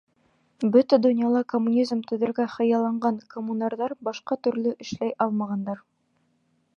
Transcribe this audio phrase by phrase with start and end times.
[0.75, 5.85] Бөтә донъяла коммунизм төҙөргә хыялланған коммунарҙар башҡа төрлө эшләй алмағандар.